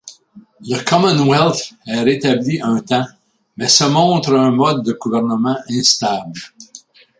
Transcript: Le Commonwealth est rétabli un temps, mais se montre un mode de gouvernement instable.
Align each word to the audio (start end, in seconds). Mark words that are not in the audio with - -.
Le 0.61 0.83
Commonwealth 0.83 1.73
est 1.85 2.01
rétabli 2.01 2.59
un 2.59 2.79
temps, 2.79 3.05
mais 3.55 3.67
se 3.67 3.83
montre 3.83 4.33
un 4.33 4.49
mode 4.49 4.81
de 4.83 4.93
gouvernement 4.93 5.57
instable. 5.69 6.41